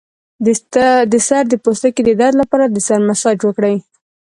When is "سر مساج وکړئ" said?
2.87-3.75